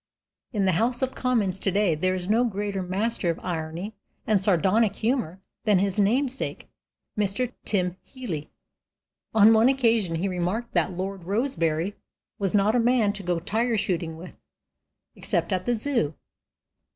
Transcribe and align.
In 0.51 0.65
the 0.65 0.71
House 0.71 1.03
of 1.03 1.13
Commons 1.13 1.59
today 1.59 1.93
there 1.93 2.15
is 2.15 2.27
no 2.27 2.43
greater 2.43 2.81
master 2.81 3.29
of 3.29 3.39
irony 3.43 3.93
and 4.25 4.41
sardonic 4.41 4.95
humor 4.95 5.39
than 5.63 5.77
his 5.77 5.99
namesake, 5.99 6.67
Mr. 7.15 7.53
Tim 7.65 7.95
Healy. 8.01 8.49
On 9.35 9.53
one 9.53 9.69
occasion 9.69 10.15
he 10.15 10.27
remarked 10.27 10.73
that 10.73 10.93
Lord 10.97 11.25
Rosebery 11.25 11.93
was 12.39 12.55
not 12.55 12.73
a 12.75 12.79
man 12.79 13.13
to 13.13 13.21
go 13.21 13.39
tiger 13.39 13.77
shooting 13.77 14.17
with 14.17 14.33
except 15.15 15.51
at 15.51 15.67
the 15.67 15.75
Zoo. 15.75 16.15